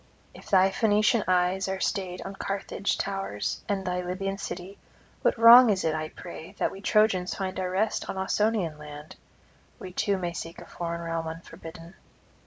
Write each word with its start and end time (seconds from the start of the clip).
If 0.33 0.49
thy 0.49 0.71
Phoenician 0.71 1.23
eyes 1.27 1.67
are 1.69 1.79
stayed 1.79 2.23
on 2.23 2.33
Carthage 2.35 2.97
towers 2.97 3.61
and 3.69 3.85
thy 3.85 4.01
Libyan 4.01 4.39
city, 4.39 4.79
what 5.21 5.37
wrong 5.37 5.69
is 5.69 5.83
it, 5.83 5.93
I 5.93 6.09
pray, 6.09 6.53
that 6.57 6.71
we 6.71 6.81
Trojans 6.81 7.35
find 7.35 7.59
our 7.59 7.69
rest 7.69 8.09
on 8.09 8.17
Ausonian 8.17 8.79
land? 8.79 9.15
We 9.77 9.93
too 9.93 10.17
may 10.17 10.33
seek 10.33 10.57
a 10.59 10.65
foreign 10.65 11.01
realm 11.01 11.27
unforbidden. 11.27 11.93